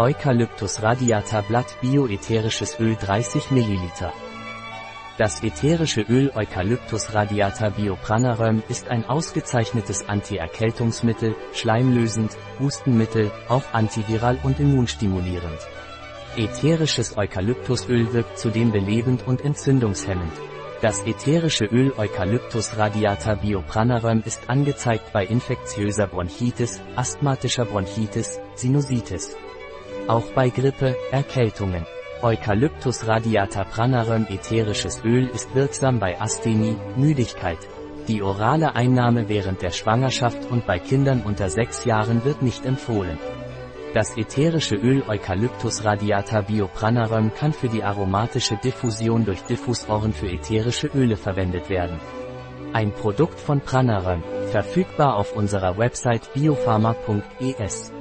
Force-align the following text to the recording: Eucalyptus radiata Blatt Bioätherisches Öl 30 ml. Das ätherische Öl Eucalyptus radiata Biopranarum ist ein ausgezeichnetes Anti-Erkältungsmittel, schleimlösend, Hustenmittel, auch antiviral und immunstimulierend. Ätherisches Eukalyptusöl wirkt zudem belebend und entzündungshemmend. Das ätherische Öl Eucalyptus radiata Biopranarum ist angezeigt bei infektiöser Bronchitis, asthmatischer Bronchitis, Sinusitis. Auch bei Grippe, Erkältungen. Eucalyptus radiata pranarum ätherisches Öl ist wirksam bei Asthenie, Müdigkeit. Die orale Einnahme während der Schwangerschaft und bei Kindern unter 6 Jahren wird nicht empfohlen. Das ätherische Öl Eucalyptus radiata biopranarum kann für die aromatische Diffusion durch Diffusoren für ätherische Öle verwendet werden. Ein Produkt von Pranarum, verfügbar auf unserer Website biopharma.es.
Eucalyptus 0.00 0.82
radiata 0.82 1.42
Blatt 1.42 1.76
Bioätherisches 1.82 2.80
Öl 2.80 2.96
30 2.96 3.50
ml. 3.50 4.10
Das 5.18 5.42
ätherische 5.42 6.00
Öl 6.00 6.32
Eucalyptus 6.34 7.12
radiata 7.12 7.68
Biopranarum 7.68 8.62
ist 8.70 8.88
ein 8.88 9.04
ausgezeichnetes 9.04 10.08
Anti-Erkältungsmittel, 10.08 11.36
schleimlösend, 11.52 12.34
Hustenmittel, 12.58 13.30
auch 13.50 13.74
antiviral 13.74 14.38
und 14.42 14.58
immunstimulierend. 14.58 15.58
Ätherisches 16.34 17.18
Eukalyptusöl 17.18 18.14
wirkt 18.14 18.38
zudem 18.38 18.72
belebend 18.72 19.26
und 19.26 19.44
entzündungshemmend. 19.44 20.32
Das 20.80 21.04
ätherische 21.04 21.66
Öl 21.66 21.92
Eucalyptus 21.98 22.78
radiata 22.78 23.34
Biopranarum 23.34 24.22
ist 24.24 24.48
angezeigt 24.48 25.12
bei 25.12 25.26
infektiöser 25.26 26.06
Bronchitis, 26.06 26.80
asthmatischer 26.96 27.66
Bronchitis, 27.66 28.40
Sinusitis. 28.54 29.36
Auch 30.10 30.32
bei 30.32 30.48
Grippe, 30.48 30.96
Erkältungen. 31.12 31.86
Eucalyptus 32.20 33.06
radiata 33.06 33.62
pranarum 33.62 34.26
ätherisches 34.28 35.04
Öl 35.04 35.28
ist 35.28 35.54
wirksam 35.54 36.00
bei 36.00 36.20
Asthenie, 36.20 36.74
Müdigkeit. 36.96 37.60
Die 38.08 38.20
orale 38.20 38.74
Einnahme 38.74 39.28
während 39.28 39.62
der 39.62 39.70
Schwangerschaft 39.70 40.50
und 40.50 40.66
bei 40.66 40.80
Kindern 40.80 41.22
unter 41.22 41.48
6 41.48 41.84
Jahren 41.84 42.24
wird 42.24 42.42
nicht 42.42 42.66
empfohlen. 42.66 43.18
Das 43.94 44.16
ätherische 44.16 44.74
Öl 44.74 45.04
Eucalyptus 45.06 45.84
radiata 45.84 46.40
biopranarum 46.40 47.32
kann 47.32 47.52
für 47.52 47.68
die 47.68 47.84
aromatische 47.84 48.56
Diffusion 48.56 49.24
durch 49.24 49.42
Diffusoren 49.42 50.12
für 50.12 50.28
ätherische 50.28 50.88
Öle 50.88 51.16
verwendet 51.16 51.70
werden. 51.70 52.00
Ein 52.72 52.90
Produkt 52.90 53.38
von 53.38 53.60
Pranarum, 53.60 54.24
verfügbar 54.50 55.14
auf 55.14 55.36
unserer 55.36 55.78
Website 55.78 56.34
biopharma.es. 56.34 57.92